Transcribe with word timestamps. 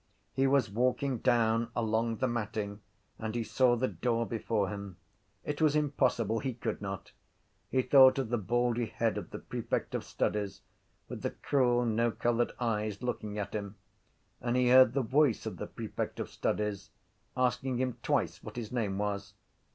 He 0.33 0.47
was 0.47 0.71
walking 0.71 1.19
down 1.19 1.69
along 1.75 2.15
the 2.17 2.27
matting 2.27 2.81
and 3.19 3.35
he 3.35 3.43
saw 3.43 3.75
the 3.75 3.87
door 3.87 4.25
before 4.25 4.69
him. 4.69 4.97
It 5.43 5.61
was 5.61 5.75
impossible: 5.75 6.39
he 6.39 6.55
could 6.55 6.81
not. 6.81 7.11
He 7.69 7.83
thought 7.83 8.17
of 8.17 8.29
the 8.29 8.39
baldy 8.39 8.87
head 8.87 9.15
of 9.19 9.29
the 9.29 9.37
prefect 9.37 9.93
of 9.93 10.03
studies 10.03 10.61
with 11.07 11.21
the 11.21 11.29
cruel 11.29 11.85
no 11.85 12.09
coloured 12.09 12.53
eyes 12.59 13.03
looking 13.03 13.37
at 13.37 13.53
him 13.53 13.75
and 14.41 14.57
he 14.57 14.69
heard 14.69 14.93
the 14.93 15.03
voice 15.03 15.45
of 15.45 15.57
the 15.57 15.67
prefect 15.67 16.19
of 16.19 16.31
studies 16.31 16.89
asking 17.37 17.77
him 17.77 17.99
twice 18.01 18.41
what 18.41 18.55
his 18.55 18.71
name 18.71 18.97
was. 18.97 19.35